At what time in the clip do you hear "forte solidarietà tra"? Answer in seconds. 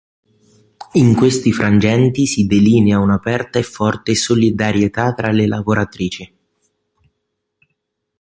3.61-5.29